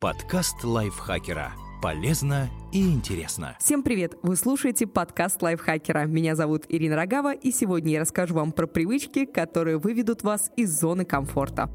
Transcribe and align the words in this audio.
Подкаст 0.00 0.62
лайфхакера. 0.62 1.54
Полезно 1.82 2.48
и 2.72 2.88
интересно. 2.88 3.56
Всем 3.58 3.82
привет! 3.82 4.14
Вы 4.22 4.36
слушаете 4.36 4.86
подкаст 4.86 5.42
лайфхакера. 5.42 6.04
Меня 6.04 6.36
зовут 6.36 6.66
Ирина 6.68 6.94
Рогава, 6.94 7.34
и 7.34 7.50
сегодня 7.50 7.94
я 7.94 8.00
расскажу 8.02 8.36
вам 8.36 8.52
про 8.52 8.68
привычки, 8.68 9.24
которые 9.24 9.78
выведут 9.78 10.22
вас 10.22 10.52
из 10.56 10.78
зоны 10.78 11.04
комфорта. 11.04 11.68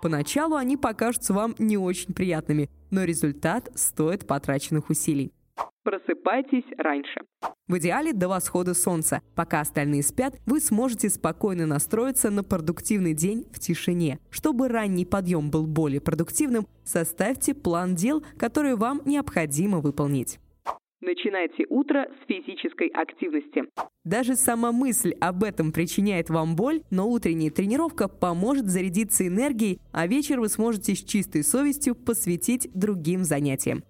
Поначалу 0.00 0.54
они 0.54 0.76
покажутся 0.76 1.34
вам 1.34 1.56
не 1.58 1.76
очень 1.76 2.14
приятными, 2.14 2.70
но 2.92 3.02
результат 3.02 3.68
стоит 3.74 4.28
потраченных 4.28 4.90
усилий. 4.90 5.32
Просыпайтесь 5.88 6.66
раньше. 6.76 7.22
В 7.66 7.78
идеале 7.78 8.12
до 8.12 8.28
восхода 8.28 8.74
солнца. 8.74 9.22
Пока 9.34 9.60
остальные 9.60 10.02
спят, 10.02 10.34
вы 10.44 10.60
сможете 10.60 11.08
спокойно 11.08 11.64
настроиться 11.64 12.30
на 12.30 12.44
продуктивный 12.44 13.14
день 13.14 13.46
в 13.50 13.58
тишине. 13.58 14.18
Чтобы 14.28 14.68
ранний 14.68 15.06
подъем 15.06 15.50
был 15.50 15.66
более 15.66 16.02
продуктивным, 16.02 16.66
составьте 16.84 17.54
план 17.54 17.94
дел, 17.94 18.22
которые 18.36 18.76
вам 18.76 19.00
необходимо 19.06 19.80
выполнить. 19.80 20.38
Начинайте 21.00 21.64
утро 21.70 22.06
с 22.20 22.26
физической 22.26 22.88
активности. 22.88 23.62
Даже 24.04 24.36
сама 24.36 24.72
мысль 24.72 25.14
об 25.20 25.42
этом 25.42 25.72
причиняет 25.72 26.28
вам 26.28 26.54
боль, 26.54 26.82
но 26.90 27.08
утренняя 27.08 27.50
тренировка 27.50 28.08
поможет 28.08 28.66
зарядиться 28.66 29.26
энергией, 29.26 29.80
а 29.92 30.06
вечер 30.06 30.38
вы 30.38 30.50
сможете 30.50 30.94
с 30.94 31.02
чистой 31.02 31.42
совестью 31.42 31.94
посвятить 31.94 32.68
другим 32.74 33.24
занятиям. 33.24 33.84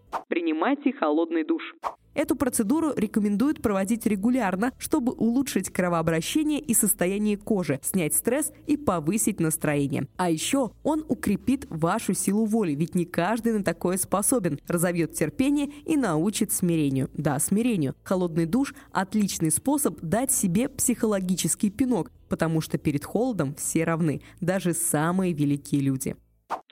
Принимайте 0.59 0.93
холодный 0.93 1.45
душ. 1.45 1.63
Эту 2.15 2.35
процедуру 2.35 2.93
рекомендуют 2.97 3.63
проводить 3.63 4.07
регулярно, 4.07 4.73
чтобы 4.77 5.13
улучшить 5.13 5.71
кровообращение 5.71 6.59
и 6.59 6.75
состояние 6.75 7.37
кожи, 7.37 7.79
снять 7.81 8.15
стресс 8.15 8.51
и 8.67 8.77
повысить 8.77 9.39
настроение. 9.39 10.09
А 10.17 10.29
еще 10.29 10.73
он 10.83 11.05
укрепит 11.09 11.67
вашу 11.71 12.13
силу 12.13 12.45
воли, 12.45 12.73
ведь 12.73 12.97
не 12.97 13.05
каждый 13.05 13.53
на 13.53 13.63
такое 13.63 13.99
способен, 13.99 14.59
разовьет 14.67 15.13
терпение 15.13 15.71
и 15.87 15.97
научит 15.97 16.51
смирению. 16.51 17.09
Да, 17.15 17.39
смирению. 17.39 17.95
Холодный 18.03 18.47
душ– 18.47 18.75
отличный 18.91 19.53
способ 19.53 20.01
дать 20.01 20.33
себе 20.33 20.69
психологический 20.69 21.71
пинок, 21.71 22.11
потому 22.29 22.61
что 22.61 22.79
перед 22.79 23.05
холодом 23.05 23.55
все 23.55 23.85
равны, 23.85 24.23
даже 24.41 24.75
самые 24.75 25.33
великие 25.35 25.83
люди. 25.83 26.17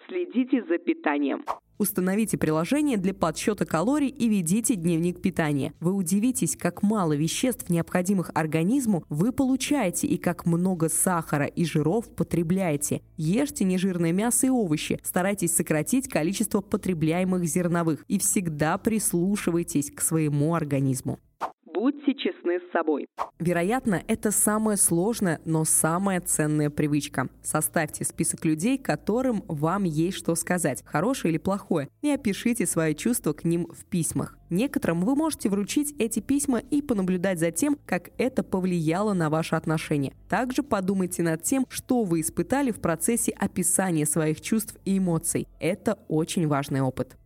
Следите 0.08 0.62
за 0.68 0.78
питанием. 0.78 1.44
Установите 1.78 2.38
приложение 2.38 2.96
для 2.96 3.12
подсчета 3.12 3.66
калорий 3.66 4.08
и 4.08 4.28
ведите 4.28 4.76
дневник 4.76 5.20
питания. 5.20 5.74
Вы 5.80 5.92
удивитесь, 5.92 6.56
как 6.56 6.82
мало 6.82 7.14
веществ, 7.14 7.68
необходимых 7.68 8.30
организму, 8.34 9.04
вы 9.08 9.32
получаете 9.32 10.06
и 10.06 10.16
как 10.16 10.46
много 10.46 10.88
сахара 10.88 11.44
и 11.44 11.64
жиров 11.64 12.08
потребляете. 12.14 13.02
Ешьте 13.16 13.64
нежирное 13.64 14.12
мясо 14.12 14.46
и 14.46 14.50
овощи, 14.50 15.00
старайтесь 15.02 15.54
сократить 15.54 16.08
количество 16.08 16.60
потребляемых 16.60 17.44
зерновых 17.44 18.04
и 18.08 18.18
всегда 18.18 18.78
прислушивайтесь 18.78 19.90
к 19.90 20.00
своему 20.00 20.54
организму. 20.54 21.18
Будьте 21.76 22.14
честны 22.14 22.58
с 22.58 22.72
собой. 22.72 23.06
Вероятно, 23.38 24.02
это 24.08 24.30
самая 24.30 24.78
сложная, 24.78 25.42
но 25.44 25.66
самая 25.66 26.22
ценная 26.22 26.70
привычка. 26.70 27.28
Составьте 27.42 28.02
список 28.02 28.46
людей, 28.46 28.78
которым 28.78 29.44
вам 29.46 29.84
есть 29.84 30.16
что 30.16 30.34
сказать, 30.36 30.82
хорошее 30.86 31.32
или 31.32 31.38
плохое, 31.38 31.90
и 32.00 32.08
опишите 32.08 32.64
свои 32.64 32.94
чувства 32.94 33.34
к 33.34 33.44
ним 33.44 33.66
в 33.66 33.84
письмах. 33.84 34.38
Некоторым 34.48 35.02
вы 35.02 35.14
можете 35.16 35.50
вручить 35.50 35.94
эти 35.98 36.20
письма 36.20 36.60
и 36.60 36.80
понаблюдать 36.80 37.38
за 37.38 37.50
тем, 37.50 37.76
как 37.84 38.08
это 38.16 38.42
повлияло 38.42 39.12
на 39.12 39.28
ваши 39.28 39.54
отношения. 39.54 40.14
Также 40.30 40.62
подумайте 40.62 41.22
над 41.22 41.42
тем, 41.42 41.66
что 41.68 42.04
вы 42.04 42.22
испытали 42.22 42.70
в 42.70 42.80
процессе 42.80 43.32
описания 43.32 44.06
своих 44.06 44.40
чувств 44.40 44.78
и 44.86 44.96
эмоций. 44.96 45.46
Это 45.60 45.98
очень 46.08 46.48
важный 46.48 46.80
опыт. 46.80 47.18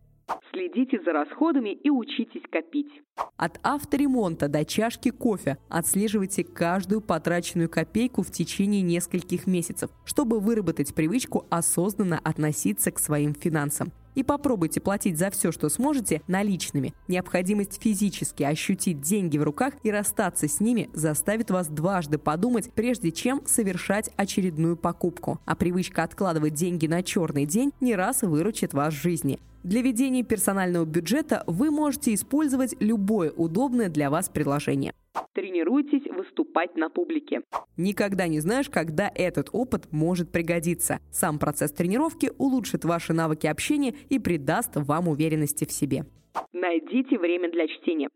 Следите 0.71 0.99
за 1.03 1.11
расходами 1.11 1.69
и 1.69 1.89
учитесь 1.89 2.43
копить. 2.49 2.91
От 3.37 3.59
авторемонта 3.63 4.47
до 4.47 4.63
чашки 4.63 5.09
кофе 5.09 5.57
отслеживайте 5.69 6.43
каждую 6.43 7.01
потраченную 7.01 7.69
копейку 7.69 8.21
в 8.21 8.31
течение 8.31 8.81
нескольких 8.81 9.47
месяцев, 9.47 9.89
чтобы 10.05 10.39
выработать 10.39 10.93
привычку 10.93 11.45
осознанно 11.49 12.19
относиться 12.23 12.91
к 12.91 12.99
своим 12.99 13.33
финансам. 13.33 13.91
И 14.15 14.23
попробуйте 14.23 14.81
платить 14.81 15.17
за 15.17 15.29
все, 15.29 15.51
что 15.51 15.69
сможете, 15.69 16.21
наличными. 16.27 16.93
Необходимость 17.07 17.81
физически 17.81 18.43
ощутить 18.43 19.01
деньги 19.01 19.37
в 19.37 19.43
руках 19.43 19.73
и 19.83 19.91
расстаться 19.91 20.47
с 20.47 20.59
ними 20.59 20.89
заставит 20.93 21.51
вас 21.51 21.67
дважды 21.67 22.17
подумать, 22.17 22.71
прежде 22.73 23.11
чем 23.11 23.41
совершать 23.45 24.09
очередную 24.15 24.75
покупку. 24.77 25.39
А 25.45 25.55
привычка 25.55 26.03
откладывать 26.03 26.53
деньги 26.53 26.87
на 26.87 27.03
черный 27.03 27.45
день 27.45 27.71
не 27.79 27.95
раз 27.95 28.21
выручит 28.21 28.73
вас 28.73 28.93
в 28.93 29.01
жизни. 29.01 29.39
Для 29.63 29.81
ведения 29.81 30.23
персонального 30.23 30.85
бюджета 30.85 31.43
вы 31.45 31.69
можете 31.69 32.13
использовать 32.15 32.75
любое 32.79 33.31
удобное 33.31 33.89
для 33.89 34.09
вас 34.09 34.27
приложение. 34.27 34.93
Тренируйтесь 35.33 36.05
выступать 36.11 36.75
на 36.75 36.89
публике. 36.89 37.41
Никогда 37.77 38.27
не 38.27 38.39
знаешь, 38.39 38.69
когда 38.69 39.11
этот 39.13 39.49
опыт 39.53 39.91
может 39.91 40.31
пригодиться. 40.31 40.99
Сам 41.11 41.39
процесс 41.39 41.71
тренировки 41.71 42.31
улучшит 42.37 42.85
ваши 42.85 43.13
навыки 43.13 43.47
общения 43.47 43.95
и 44.09 44.19
придаст 44.19 44.71
вам 44.75 45.07
уверенности 45.07 45.65
в 45.65 45.71
себе. 45.71 46.05
Найдите 46.53 47.17
время 47.17 47.51
для 47.51 47.67
чтения. 47.67 48.09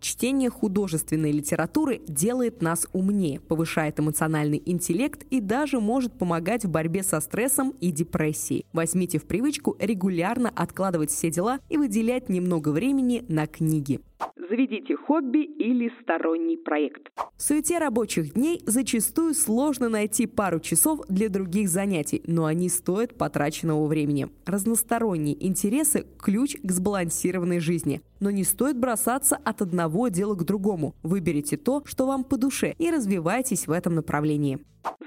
Чтение 0.00 0.50
художественной 0.50 1.32
литературы 1.32 2.00
делает 2.06 2.62
нас 2.62 2.86
умнее, 2.92 3.40
повышает 3.40 3.98
эмоциональный 3.98 4.62
интеллект 4.64 5.24
и 5.30 5.40
даже 5.40 5.80
может 5.80 6.18
помогать 6.18 6.64
в 6.64 6.70
борьбе 6.70 7.02
со 7.02 7.20
стрессом 7.20 7.70
и 7.80 7.90
депрессией. 7.90 8.66
Возьмите 8.72 9.18
в 9.18 9.26
привычку 9.26 9.76
регулярно 9.80 10.52
откладывать 10.54 11.10
все 11.10 11.30
дела 11.30 11.58
и 11.68 11.76
выделять 11.76 12.28
немного 12.28 12.68
времени 12.68 13.24
на 13.28 13.46
книги. 13.46 14.00
Заведите 14.48 14.96
хобби 14.96 15.42
или 15.44 15.92
сторонний 16.02 16.56
проект. 16.56 17.10
В 17.36 17.42
суете 17.42 17.78
рабочих 17.78 18.34
дней 18.34 18.62
зачастую 18.64 19.34
сложно 19.34 19.88
найти 19.88 20.26
пару 20.26 20.60
часов 20.60 21.00
для 21.08 21.28
других 21.28 21.68
занятий, 21.68 22.22
но 22.26 22.44
они 22.44 22.68
стоят 22.68 23.18
потраченного 23.18 23.86
времени. 23.86 24.28
Разносторонние 24.46 25.44
интересы– 25.46 26.06
ключ 26.18 26.56
к 26.62 26.70
сбалансированной 26.70 27.58
жизни. 27.58 28.00
Но 28.20 28.30
не 28.30 28.44
стоит 28.44 28.78
бросаться 28.78 29.36
от 29.36 29.60
одного 29.60 30.08
дела 30.08 30.34
к 30.34 30.44
другому. 30.44 30.94
Выберите 31.02 31.56
то, 31.56 31.82
что 31.84 32.06
вам 32.06 32.24
по 32.24 32.38
душе, 32.38 32.74
и 32.78 32.90
развивайтесь 32.90 33.66
в 33.66 33.72
этом 33.72 33.94
направлении. 33.94 34.60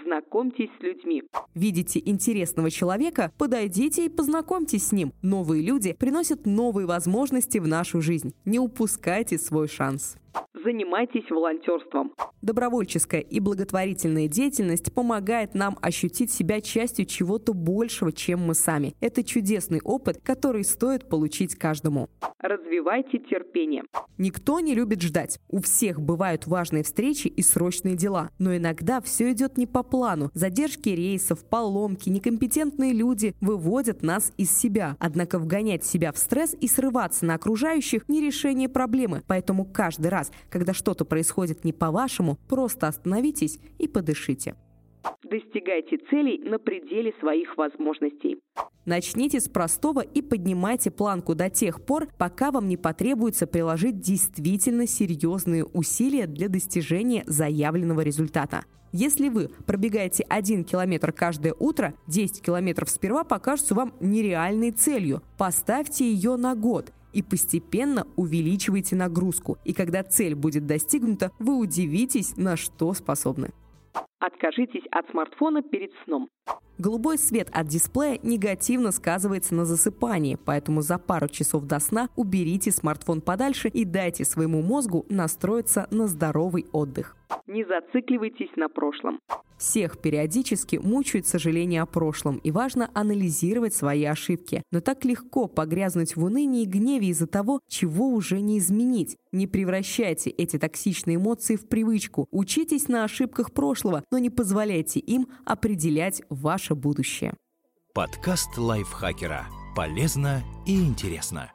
Знакомьтесь 0.03 0.69
с 0.77 0.83
людьми. 0.83 1.23
Видите 1.55 2.01
интересного 2.03 2.69
человека, 2.69 3.31
подойдите 3.37 4.05
и 4.05 4.09
познакомьтесь 4.09 4.87
с 4.87 4.91
ним. 4.91 5.13
Новые 5.21 5.63
люди 5.63 5.93
приносят 5.93 6.45
новые 6.45 6.85
возможности 6.85 7.57
в 7.59 7.67
нашу 7.67 8.01
жизнь. 8.01 8.33
Не 8.43 8.59
упускайте 8.59 8.98
свой 9.37 9.67
шанс. 9.67 10.15
Занимайтесь 10.53 11.29
волонтерством. 11.29 12.13
Добровольческая 12.41 13.21
и 13.21 13.39
благотворительная 13.39 14.27
деятельность 14.27 14.93
помогает 14.93 15.55
нам 15.55 15.77
ощутить 15.81 16.31
себя 16.31 16.61
частью 16.61 17.05
чего-то 17.05 17.53
большего, 17.53 18.11
чем 18.11 18.41
мы 18.41 18.55
сами. 18.55 18.95
Это 19.01 19.23
чудесный 19.23 19.81
опыт, 19.83 20.19
который 20.23 20.63
стоит 20.63 21.07
получить 21.09 21.55
каждому. 21.55 22.09
Развивайте 22.39 23.19
терпение. 23.19 23.83
Никто 24.17 24.59
не 24.61 24.73
любит 24.73 25.01
ждать. 25.01 25.39
У 25.49 25.61
всех 25.61 26.01
бывают 26.01 26.47
важные 26.47 26.83
встречи 26.83 27.27
и 27.27 27.41
срочные 27.41 27.95
дела. 27.95 28.29
Но 28.39 28.55
иногда 28.55 29.01
все 29.01 29.31
идет 29.31 29.57
не 29.57 29.67
по 29.67 29.83
плану. 29.83 30.31
Задержки 30.33 30.89
рейсов, 30.89 31.43
поломки, 31.45 32.09
некомпетентные 32.09 32.93
люди 32.93 33.35
выводят 33.41 34.03
нас 34.03 34.31
из 34.37 34.57
себя. 34.57 34.95
Однако 34.99 35.37
вгонять 35.37 35.83
себя 35.83 36.11
в 36.13 36.17
стресс 36.17 36.55
и 36.59 36.67
срываться 36.67 37.25
на 37.25 37.35
окружающих 37.35 38.07
не 38.07 38.21
решение 38.21 38.69
проблемы. 38.69 39.23
Поэтому 39.27 39.65
каждый 39.65 40.07
раз, 40.07 40.28
когда 40.49 40.73
что-то 40.73 41.05
происходит 41.05 41.63
не 41.63 41.73
по-вашему, 41.73 42.37
просто 42.47 42.87
остановитесь 42.87 43.59
и 43.77 43.87
подышите. 43.87 44.55
Достигайте 45.23 45.97
целей 46.09 46.39
на 46.39 46.59
пределе 46.59 47.13
своих 47.19 47.57
возможностей. 47.57 48.39
Начните 48.85 49.39
с 49.39 49.47
простого 49.47 49.99
и 50.01 50.21
поднимайте 50.21 50.89
планку 50.89 51.35
до 51.35 51.49
тех 51.49 51.85
пор, 51.85 52.07
пока 52.17 52.51
вам 52.51 52.67
не 52.67 52.77
потребуется 52.77 53.45
приложить 53.45 53.99
действительно 53.99 54.87
серьезные 54.87 55.63
усилия 55.63 56.25
для 56.25 56.49
достижения 56.49 57.23
заявленного 57.27 58.01
результата. 58.01 58.63
Если 58.91 59.29
вы 59.29 59.49
пробегаете 59.67 60.25
1 60.27 60.63
километр 60.63 61.11
каждое 61.11 61.53
утро, 61.53 61.93
10 62.07 62.41
километров 62.41 62.89
сперва 62.89 63.23
покажутся 63.23 63.75
вам 63.75 63.93
нереальной 63.99 64.71
целью. 64.71 65.21
Поставьте 65.37 66.11
ее 66.11 66.37
на 66.37 66.55
год 66.55 66.91
и 67.19 67.21
постепенно 67.21 68.07
увеличивайте 68.15 68.95
нагрузку. 68.95 69.57
И 69.65 69.73
когда 69.73 70.03
цель 70.03 70.35
будет 70.35 70.65
достигнута, 70.65 71.31
вы 71.37 71.57
удивитесь, 71.59 72.37
на 72.37 72.55
что 72.55 72.93
способны. 72.93 73.49
Откажитесь 74.19 74.85
от 74.89 75.09
смартфона 75.11 75.61
перед 75.61 75.91
сном. 76.05 76.29
Голубой 76.79 77.17
свет 77.17 77.49
от 77.51 77.67
дисплея 77.67 78.19
негативно 78.23 78.93
сказывается 78.93 79.53
на 79.53 79.65
засыпании, 79.65 80.37
поэтому 80.45 80.81
за 80.81 80.97
пару 80.97 81.27
часов 81.27 81.65
до 81.65 81.77
сна 81.79 82.07
уберите 82.15 82.71
смартфон 82.71 83.19
подальше 83.19 83.67
и 83.67 83.83
дайте 83.83 84.23
своему 84.23 84.61
мозгу 84.61 85.05
настроиться 85.09 85.89
на 85.91 86.07
здоровый 86.07 86.67
отдых. 86.71 87.17
Не 87.47 87.65
зацикливайтесь 87.65 88.55
на 88.55 88.69
прошлом. 88.69 89.19
Всех 89.57 89.99
периодически 89.99 90.77
мучают 90.77 91.27
сожаления 91.27 91.81
о 91.81 91.85
прошлом, 91.85 92.37
и 92.37 92.49
важно 92.49 92.89
анализировать 92.93 93.73
свои 93.73 94.05
ошибки. 94.05 94.63
Но 94.71 94.79
так 94.79 95.03
легко 95.03 95.47
погрязнуть 95.47 96.15
в 96.15 96.23
унынии 96.23 96.63
и 96.63 96.65
гневе 96.65 97.07
из-за 97.07 97.27
того, 97.27 97.59
чего 97.67 98.07
уже 98.07 98.39
не 98.39 98.59
изменить. 98.59 99.17
Не 99.33 99.47
превращайте 99.47 100.29
эти 100.29 100.57
токсичные 100.57 101.17
эмоции 101.17 101.57
в 101.57 101.67
привычку. 101.67 102.27
Учитесь 102.31 102.87
на 102.87 103.03
ошибках 103.03 103.51
прошлого, 103.51 104.05
но 104.11 104.17
не 104.17 104.29
позволяйте 104.29 105.01
им 105.01 105.27
определять 105.43 106.23
ваше 106.29 106.68
будущее. 106.75 107.33
Подкаст 107.93 108.57
лайфхакера. 108.57 109.47
Полезно 109.75 110.43
и 110.65 110.79
интересно. 110.79 111.51